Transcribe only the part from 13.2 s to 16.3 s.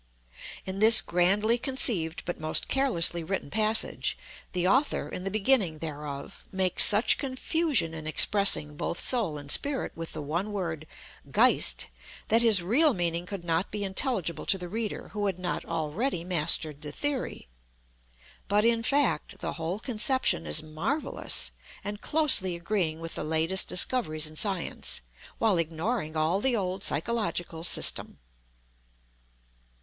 could not be intelligible to the reader who had not already